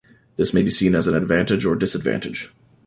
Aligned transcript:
This 0.35 0.51
may 0.51 0.63
be 0.63 0.71
seen 0.71 0.95
as 0.95 1.05
an 1.05 1.13
advantage 1.15 1.63
or 1.63 1.75
disadvantage. 1.75 2.51